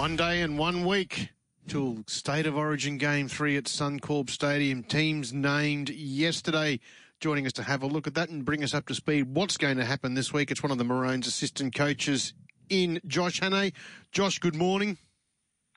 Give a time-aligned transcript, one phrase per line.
[0.00, 1.28] One day and one week
[1.68, 4.82] till State of Origin Game 3 at Suncorp Stadium.
[4.82, 6.80] Teams named yesterday.
[7.20, 9.58] Joining us to have a look at that and bring us up to speed what's
[9.58, 10.50] going to happen this week.
[10.50, 12.32] It's one of the Maroons assistant coaches
[12.70, 13.74] in Josh Hannay.
[14.10, 14.96] Josh, good morning.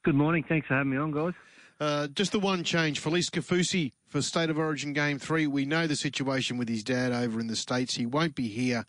[0.04, 0.46] Good morning.
[0.48, 1.34] Thanks for having me on, guys.
[1.82, 3.04] Uh, just the one change.
[3.04, 5.48] Felise Kaufusi for State of Origin Game 3.
[5.48, 7.96] We know the situation with his dad over in the States.
[7.96, 8.86] He won't be here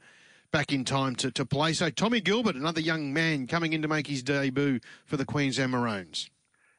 [0.54, 1.72] back in time to, to play.
[1.72, 5.72] So Tommy Gilbert, another young man coming in to make his debut for the Queensland
[5.72, 6.30] Maroons.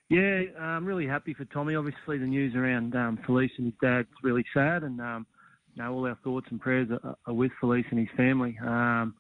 [0.08, 1.76] Yeah, I'm really happy for Tommy.
[1.76, 5.28] Obviously, the news around um, Felise and his dad's really sad, and um,
[5.74, 8.58] you know all our thoughts and prayers are, are with Felise and his family.
[8.66, 9.14] Um,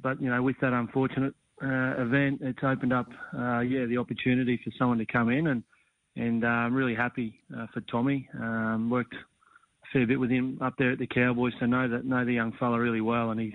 [0.00, 4.60] but you know, with that unfortunate uh, event, it's opened up, uh, yeah, the opportunity
[4.62, 5.64] for someone to come in, and
[6.14, 8.28] and uh, I'm really happy uh, for Tommy.
[8.40, 12.04] Um, worked a fair bit with him up there at the Cowboys, so know that
[12.04, 13.54] know the young fella really well, and he's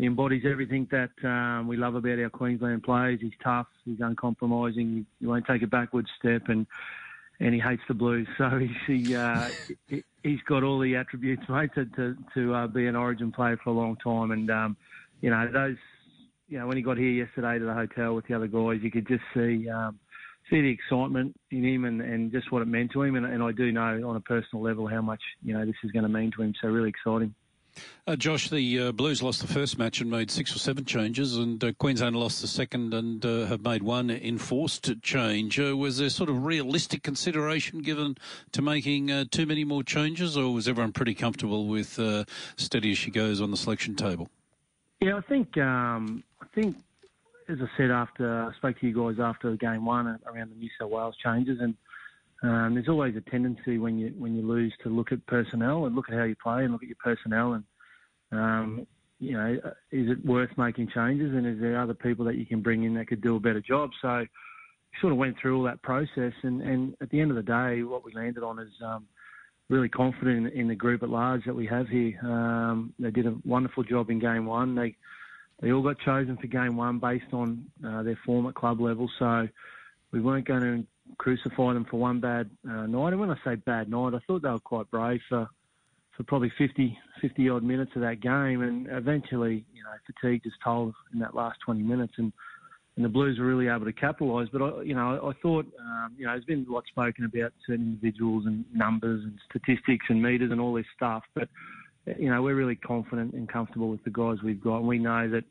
[0.00, 3.20] he embodies everything that um, we love about our Queensland players.
[3.20, 6.66] He's tough, he's uncompromising, he, won't take a backward step, and
[7.38, 8.26] and he hates the Blues.
[8.38, 9.50] So he's he, uh,
[10.24, 13.70] has got all the attributes, mate, to to, to uh, be an Origin player for
[13.70, 14.30] a long time.
[14.30, 14.76] And um,
[15.20, 15.76] you know those,
[16.48, 18.90] you know, when he got here yesterday to the hotel with the other guys, you
[18.90, 19.68] could just see.
[19.68, 19.98] Um,
[20.48, 23.40] see the excitement in him and, and just what it meant to him and, and
[23.40, 26.08] I do know on a personal level how much you know this is going to
[26.08, 27.32] mean to him so really exciting.
[28.06, 31.36] Uh, Josh, the uh, Blues lost the first match and made six or seven changes,
[31.36, 35.60] and uh, Queensland lost the second and uh, have made one enforced change.
[35.60, 38.16] Uh, was there sort of realistic consideration given
[38.52, 41.98] to making uh, too many more changes, or was everyone pretty comfortable with
[42.56, 44.28] steady as she goes on the selection table?
[45.00, 46.76] Yeah, I think um, I think
[47.48, 50.70] as I said after I spoke to you guys after game one around the New
[50.78, 51.74] South Wales changes and.
[52.42, 55.94] Um, there's always a tendency when you when you lose to look at personnel and
[55.94, 57.64] look at how you play and look at your personnel and
[58.32, 58.86] um,
[59.18, 59.60] you know
[59.92, 62.94] is it worth making changes and is there other people that you can bring in
[62.94, 63.90] that could do a better job?
[64.00, 64.24] So
[65.00, 67.82] sort of went through all that process and, and at the end of the day,
[67.82, 69.06] what we landed on is um,
[69.68, 72.18] really confident in, in, the group at large that we have here.
[72.22, 74.74] Um, they did a wonderful job in game one.
[74.74, 74.96] They
[75.60, 79.10] they all got chosen for game one based on uh, their form at club level.
[79.18, 79.46] So
[80.10, 80.86] we weren't going to
[81.18, 83.12] crucify them for one bad uh, night.
[83.12, 85.48] And when I say bad night, I thought they were quite brave for
[86.16, 88.62] for probably 50, 50 odd minutes of that game.
[88.62, 92.14] And eventually, you know, fatigue just told in that last 20 minutes.
[92.18, 92.32] And
[92.96, 94.48] and the Blues were really able to capitalise.
[94.52, 97.52] But I, you know, I thought, um, you know, there's been a lot spoken about
[97.66, 101.22] certain individuals and numbers and statistics and meters and all this stuff.
[101.34, 101.48] But
[102.18, 104.78] you know, we're really confident and comfortable with the guys we've got.
[104.78, 105.44] And we know that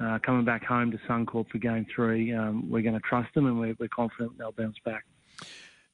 [0.00, 3.46] uh, coming back home to Suncorp for game three, um, we're going to trust them
[3.46, 5.04] and we're, we're, confident they'll bounce back.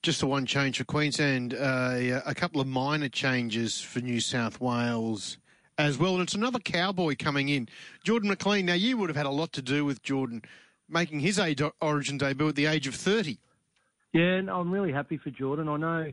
[0.03, 4.61] Just a one change for Queensland, uh, a couple of minor changes for New South
[4.61, 5.37] Wales
[5.77, 6.15] as well.
[6.15, 7.69] And it's another cowboy coming in,
[8.05, 8.67] Jordan McLean.
[8.67, 10.43] Now, you would have had a lot to do with Jordan
[10.89, 13.39] making his age origin debut at the age of 30.
[14.13, 15.69] Yeah, and I'm really happy for Jordan.
[15.69, 16.13] I know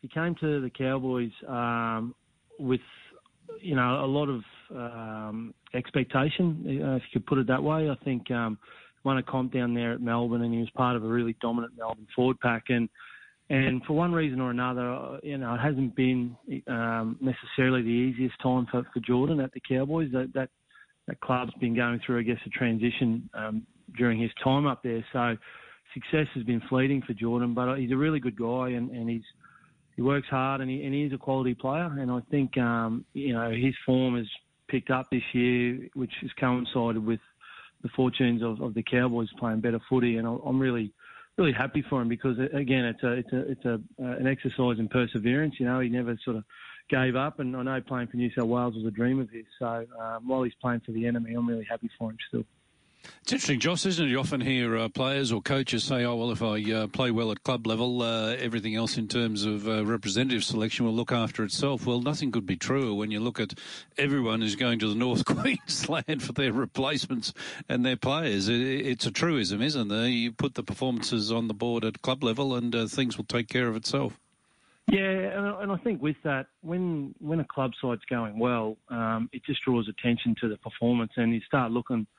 [0.00, 2.14] he came to the Cowboys um,
[2.58, 2.80] with,
[3.60, 4.42] you know, a lot of
[4.74, 7.88] um, expectation, uh, if you could put it that way.
[7.88, 8.58] I think um,
[9.04, 11.74] won a comp down there at Melbourne, and he was part of a really dominant
[11.76, 12.64] Melbourne forward pack.
[12.68, 12.88] And
[13.50, 16.34] and for one reason or another, uh, you know, it hasn't been
[16.66, 20.10] um, necessarily the easiest time for, for Jordan at the Cowboys.
[20.12, 20.48] That that
[21.06, 23.66] that club's been going through, I guess, a transition um,
[23.98, 25.04] during his time up there.
[25.12, 25.36] So
[25.92, 29.08] success has been fleeting for Jordan, but uh, he's a really good guy, and, and
[29.08, 29.22] he's
[29.96, 31.90] he works hard, and he and he is a quality player.
[31.98, 34.26] And I think um, you know his form has
[34.68, 37.20] picked up this year, which has coincided with
[37.82, 40.92] the fortunes of, of the Cowboys playing better footy, and I'm really
[41.36, 44.78] really happy for him because again, it's a it's a it's a uh, an exercise
[44.78, 45.54] in perseverance.
[45.58, 46.44] You know, he never sort of
[46.90, 49.44] gave up, and I know playing for New South Wales was a dream of his.
[49.58, 52.44] So um, while he's playing for the enemy, I'm really happy for him still.
[53.22, 54.10] It's interesting, Josh, isn't it?
[54.10, 57.32] You often hear uh, players or coaches say, oh, well, if I uh, play well
[57.32, 61.42] at club level, uh, everything else in terms of uh, representative selection will look after
[61.42, 61.86] itself.
[61.86, 63.54] Well, nothing could be truer when you look at
[63.96, 67.32] everyone who's going to the North Queensland for their replacements
[67.66, 68.48] and their players.
[68.48, 70.06] It, it's a truism, isn't there?
[70.06, 73.48] You put the performances on the board at club level and uh, things will take
[73.48, 74.18] care of itself.
[74.86, 79.42] Yeah, and I think with that, when when a club side's going well, um, it
[79.46, 82.06] just draws attention to the performance, and you start looking–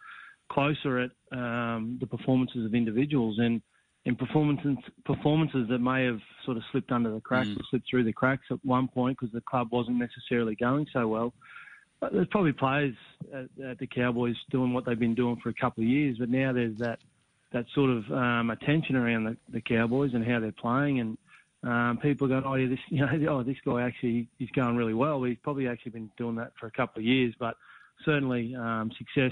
[0.50, 3.62] closer at um, the performances of individuals and
[4.06, 7.60] and performances performances that may have sort of slipped under the cracks mm.
[7.60, 11.08] or slipped through the cracks at one point because the club wasn't necessarily going so
[11.08, 11.34] well.
[12.00, 12.96] But there's probably players
[13.34, 16.30] at, at, the Cowboys doing what they've been doing for a couple of years, but
[16.30, 17.00] now there's that
[17.52, 21.18] that sort of um, attention around the, the, Cowboys and how they're playing, and
[21.64, 24.76] um, people are going, oh yeah, this you know, oh this guy actually he's going
[24.76, 25.24] really well.
[25.24, 27.56] He's probably actually been doing that for a couple of years, but
[28.04, 29.32] certainly um, success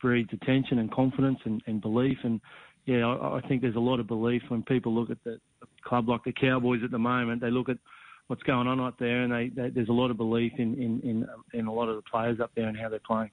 [0.00, 2.18] breeds attention and confidence and, and belief.
[2.22, 2.40] And
[2.86, 5.38] yeah, I, I think there's a lot of belief when people look at the
[5.82, 7.40] club like the Cowboys at the moment.
[7.40, 7.78] They look at
[8.26, 11.00] what's going on out there, and they, they, there's a lot of belief in, in,
[11.00, 13.30] in, in, a lot of the players up there and how they're playing.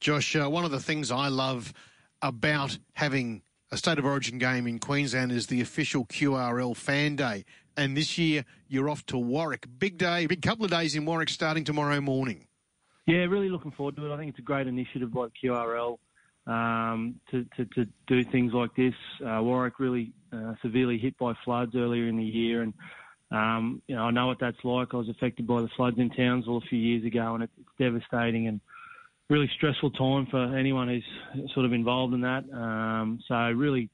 [0.00, 1.72] Josh, uh, one of the things I love
[2.22, 7.44] about having a State of Origin game in Queensland is the official QRL Fan Day.
[7.76, 9.66] And this year, you're off to Warwick.
[9.78, 12.47] Big day, big couple of days in Warwick starting tomorrow morning.
[13.08, 14.14] Yeah, really looking forward to it.
[14.14, 15.96] I think it's a great initiative by QRL
[16.46, 18.92] um, to, to, to, do things like this.
[19.26, 22.74] Uh, Warwick really uh, severely hit by floods earlier in the year, and
[23.30, 24.88] um, you know I know what that's like.
[24.92, 28.46] I was affected by the floods in Townsville a few years ago, and it's devastating
[28.46, 28.60] and
[29.30, 32.44] really stressful time for anyone who's sort of involved in that.
[32.52, 33.88] Um, so really,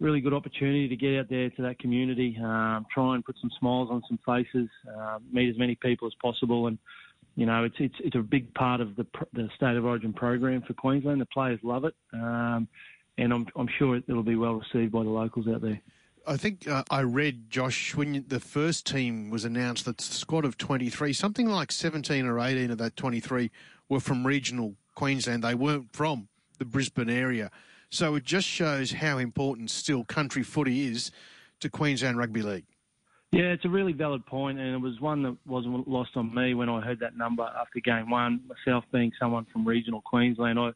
[0.00, 3.50] really good opportunity to get out there to that community, um, try and put some
[3.60, 6.78] smiles on some faces, uh, meet as many people as possible, and
[7.36, 10.62] you know it's it's it's a big part of the the state of origin program
[10.62, 11.20] for Queensland.
[11.20, 12.68] The players love it, um,
[13.18, 15.80] and I'm I'm sure it'll be well received by the locals out there.
[16.26, 20.56] I think uh, I read, Josh, when the first team was announced, that squad of
[20.56, 23.50] 23, something like 17 or 18 of that 23
[23.90, 25.44] were from regional Queensland.
[25.44, 26.28] They weren't from
[26.58, 27.50] the Brisbane area.
[27.90, 31.10] So it just shows how important still country footy is
[31.60, 32.66] to Queensland Rugby League.
[33.34, 36.54] Yeah, it's a really valid point, and it was one that wasn't lost on me
[36.54, 38.40] when I heard that number after game one.
[38.46, 40.70] Myself being someone from regional Queensland, I,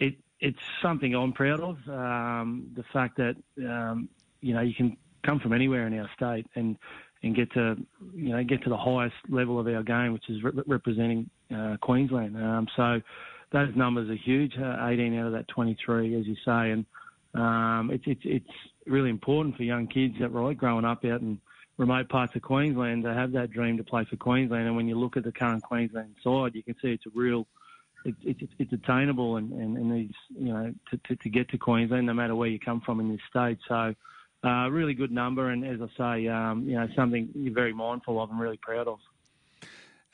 [0.00, 1.76] it it's something I'm proud of.
[1.88, 4.08] Um, the fact that um,
[4.40, 6.76] you know you can come from anywhere in our state and
[7.22, 7.76] and get to
[8.12, 11.76] you know get to the highest level of our game, which is re- representing uh,
[11.80, 12.36] Queensland.
[12.36, 13.00] Um, so
[13.52, 14.58] those numbers are huge.
[14.58, 16.84] Uh, 18 out of that 23, as you say, and
[17.34, 21.38] um, it's it's it's really important for young kids that right growing up out in
[21.76, 24.66] remote parts of Queensland to have that dream to play for Queensland.
[24.66, 27.46] And when you look at the current Queensland side, you can see it's a real
[28.04, 31.58] it's it's, it's attainable and, and, and these you know to, to, to get to
[31.58, 33.58] Queensland no matter where you come from in this state.
[33.68, 33.94] So.
[34.44, 38.22] Uh, really good number, and as I say, um, you know, something you're very mindful
[38.22, 38.98] of and really proud of.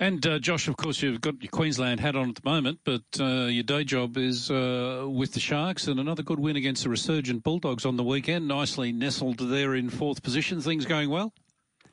[0.00, 3.02] And uh, Josh, of course, you've got your Queensland hat on at the moment, but
[3.20, 6.88] uh, your day job is uh, with the Sharks, and another good win against the
[6.88, 8.48] resurgent Bulldogs on the weekend.
[8.48, 10.62] Nicely nestled there in fourth position.
[10.62, 11.34] Things going well.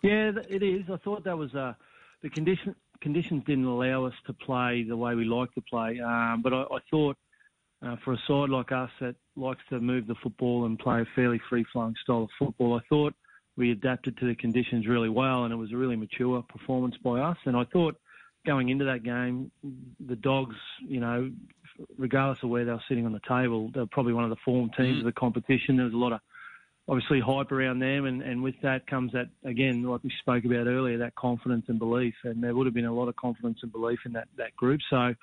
[0.01, 0.83] Yeah, it is.
[0.91, 1.73] I thought that was uh,
[2.21, 2.75] the condition.
[3.01, 6.63] Conditions didn't allow us to play the way we like to play, um, but I,
[6.63, 7.17] I thought
[7.85, 11.05] uh, for a side like us that likes to move the football and play a
[11.15, 13.13] fairly free-flowing style of football, I thought
[13.55, 17.19] we adapted to the conditions really well, and it was a really mature performance by
[17.19, 17.37] us.
[17.45, 17.95] And I thought
[18.45, 19.51] going into that game,
[19.99, 21.31] the Dogs, you know,
[21.97, 24.71] regardless of where they were sitting on the table, they're probably one of the form
[24.75, 24.99] teams mm-hmm.
[24.99, 25.75] of the competition.
[25.75, 26.19] There was a lot of
[26.87, 30.67] obviously hype around them, and, and with that comes that again, like we spoke about
[30.67, 32.13] earlier, that confidence and belief.
[32.23, 34.79] And there would have been a lot of confidence and belief in that that group.
[34.89, 35.13] So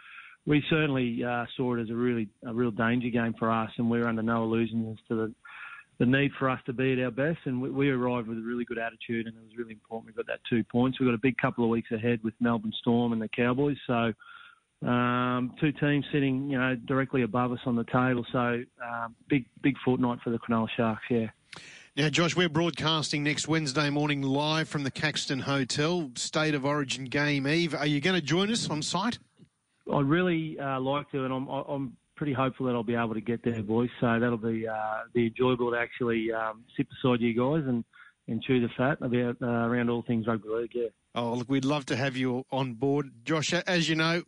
[0.46, 3.90] we certainly uh, saw it as a really a real danger game for us, and
[3.90, 5.34] we were under no illusions as to the
[5.98, 8.42] the need for us to be at our best, and we, we, arrived with a
[8.42, 10.98] really good attitude, and it was really important we got that two points.
[10.98, 14.12] We've got a big couple of weeks ahead with Melbourne Storm and the Cowboys, so
[14.86, 18.26] um, two teams sitting, you know, directly above us on the table.
[18.32, 21.28] So um, big, big fortnight for the Cronulla Sharks, yeah.
[21.96, 27.04] Now, Josh, we're broadcasting next Wednesday morning live from the Caxton Hotel, State of Origin
[27.04, 27.74] Game Eve.
[27.74, 29.18] Are you going to join us on site?
[29.92, 33.20] I'd really uh, like to, and I'm, I'm pretty hopeful that I'll be able to
[33.20, 33.90] get there, boys.
[34.00, 37.84] So that'll be uh, be enjoyable to actually um, sit beside you guys and,
[38.28, 40.70] and chew the fat about uh, around all things rugby league.
[40.74, 40.88] Yeah.
[41.14, 43.52] Oh, look, we'd love to have you on board, Josh.
[43.52, 44.22] As you know,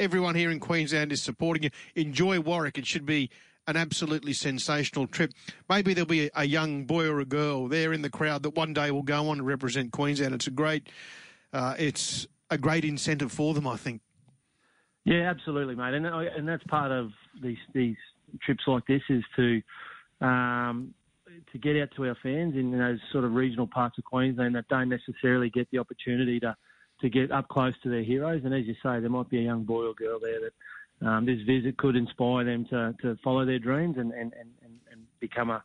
[0.00, 1.70] everyone here in Queensland is supporting you.
[1.94, 2.78] Enjoy Warwick.
[2.78, 3.30] It should be
[3.66, 5.32] an absolutely sensational trip.
[5.68, 8.72] Maybe there'll be a, young boy or a girl there in the crowd that one
[8.72, 10.34] day will go on to represent Queensland.
[10.34, 10.88] It's a great,
[11.52, 14.00] uh, it's a great incentive for them, I think.
[15.04, 17.10] Yeah, absolutely, mate, and and that's part of
[17.42, 17.96] these these
[18.40, 19.60] trips like this is to
[20.20, 20.94] um,
[21.50, 24.68] to get out to our fans in those sort of regional parts of Queensland that
[24.68, 26.56] don't necessarily get the opportunity to
[27.00, 28.42] to get up close to their heroes.
[28.44, 30.52] And as you say, there might be a young boy or girl there that
[31.04, 35.00] um, this visit could inspire them to, to follow their dreams and, and, and, and
[35.20, 35.62] become a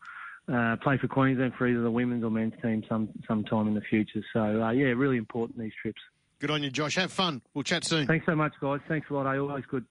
[0.51, 3.81] uh, play for Queensland for either the women's or men's team some sometime in the
[3.81, 4.23] future.
[4.33, 6.01] So uh, yeah, really important these trips.
[6.39, 6.95] Good on you, Josh.
[6.95, 7.41] Have fun.
[7.53, 8.05] We'll chat soon.
[8.05, 8.79] Thanks so much, guys.
[8.87, 9.25] Thanks a lot.
[9.25, 9.85] I always good.